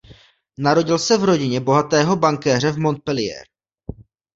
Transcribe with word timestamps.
Narodil 0.57 0.99
se 0.99 1.17
v 1.17 1.23
rodině 1.23 1.59
bohatého 1.59 2.15
bankéře 2.15 2.71
v 2.71 2.77
Montpellier. 2.77 3.45